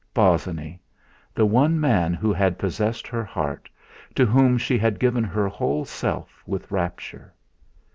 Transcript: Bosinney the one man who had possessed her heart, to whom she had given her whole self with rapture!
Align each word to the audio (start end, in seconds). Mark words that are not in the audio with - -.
Bosinney 0.15 0.79
the 1.35 1.45
one 1.45 1.79
man 1.79 2.11
who 2.15 2.33
had 2.33 2.57
possessed 2.57 3.05
her 3.05 3.23
heart, 3.23 3.69
to 4.15 4.25
whom 4.25 4.57
she 4.57 4.79
had 4.79 4.97
given 4.97 5.23
her 5.23 5.47
whole 5.47 5.85
self 5.85 6.41
with 6.47 6.71
rapture! 6.71 7.31